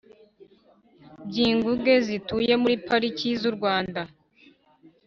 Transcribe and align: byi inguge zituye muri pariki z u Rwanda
byi 1.27 1.43
inguge 1.53 1.93
zituye 2.07 2.53
muri 2.61 2.75
pariki 2.87 3.27
z 3.39 3.41
u 3.49 3.53
Rwanda 3.57 4.01